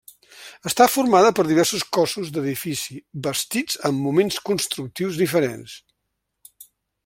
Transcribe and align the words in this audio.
Està 0.69 0.85
formada 0.93 1.31
per 1.39 1.45
diversos 1.49 1.83
cossos 1.97 2.31
d'edifici 2.37 2.97
bastits 3.27 3.77
en 3.91 4.01
moments 4.07 4.41
constructius 4.51 5.21
diferents. 5.23 5.77